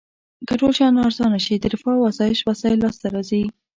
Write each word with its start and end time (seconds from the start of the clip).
که 0.47 0.53
ټول 0.59 0.71
شیان 0.77 0.95
ارزانه 1.05 1.39
شي 1.45 1.55
د 1.59 1.65
رفاه 1.73 1.95
او 1.99 2.07
اسایش 2.11 2.39
وسایل 2.49 2.77
لاس 2.81 2.95
ته 3.01 3.07
راځي. 3.13 3.43